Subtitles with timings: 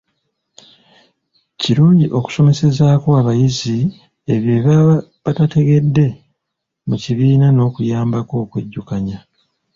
[1.59, 3.79] Kirungi okusomesezaako abayizi
[4.33, 6.05] ebyo bye baaba batategedde
[6.87, 9.17] mu kibiina n'okuyambako okwejjukanya.